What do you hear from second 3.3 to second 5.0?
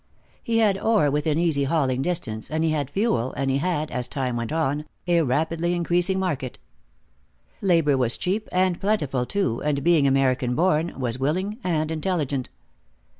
and he had, as time went on,